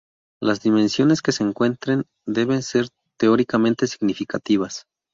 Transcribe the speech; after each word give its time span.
Las 0.41 0.61
dimensiones 0.63 1.21
que 1.21 1.31
se 1.31 1.43
encuentren 1.43 2.05
deben 2.25 2.63
ser 2.63 2.87
teóricamente 3.19 3.85
significativas. 3.85 4.87